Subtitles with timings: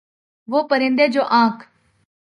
[0.47, 1.63] وہ پرندے جو آنکھ